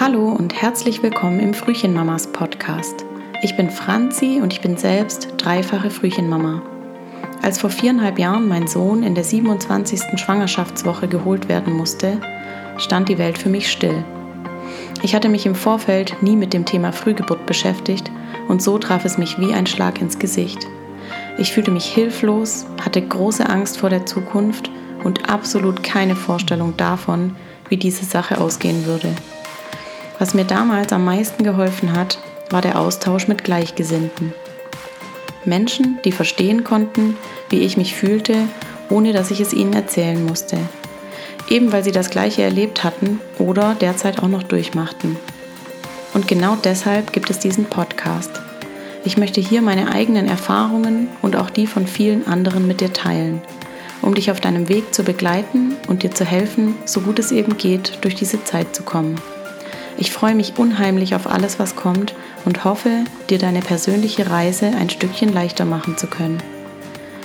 [0.00, 3.04] Hallo und herzlich willkommen im Frühchenmamas Podcast.
[3.42, 6.62] Ich bin Franzi und ich bin selbst dreifache Frühchenmama.
[7.42, 10.18] Als vor viereinhalb Jahren mein Sohn in der 27.
[10.18, 12.18] Schwangerschaftswoche geholt werden musste,
[12.78, 14.02] stand die Welt für mich still.
[15.02, 18.10] Ich hatte mich im Vorfeld nie mit dem Thema Frühgeburt beschäftigt
[18.48, 20.66] und so traf es mich wie ein Schlag ins Gesicht.
[21.36, 24.70] Ich fühlte mich hilflos, hatte große Angst vor der Zukunft
[25.04, 27.36] und absolut keine Vorstellung davon,
[27.68, 29.14] wie diese Sache ausgehen würde.
[30.22, 32.16] Was mir damals am meisten geholfen hat,
[32.48, 34.32] war der Austausch mit Gleichgesinnten.
[35.44, 37.16] Menschen, die verstehen konnten,
[37.50, 38.36] wie ich mich fühlte,
[38.88, 40.58] ohne dass ich es ihnen erzählen musste.
[41.48, 45.16] Eben weil sie das Gleiche erlebt hatten oder derzeit auch noch durchmachten.
[46.14, 48.30] Und genau deshalb gibt es diesen Podcast.
[49.04, 53.42] Ich möchte hier meine eigenen Erfahrungen und auch die von vielen anderen mit dir teilen,
[54.02, 57.56] um dich auf deinem Weg zu begleiten und dir zu helfen, so gut es eben
[57.56, 59.16] geht, durch diese Zeit zu kommen.
[59.98, 64.90] Ich freue mich unheimlich auf alles, was kommt und hoffe, dir deine persönliche Reise ein
[64.90, 66.42] Stückchen leichter machen zu können.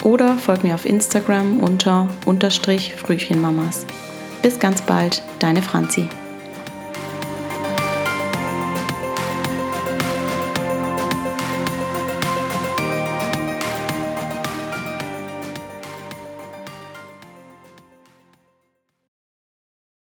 [0.02, 3.86] oder folg mir auf Instagram unter unterstrich Frühchenmamas.
[4.42, 6.08] Bis ganz bald, deine Franzi.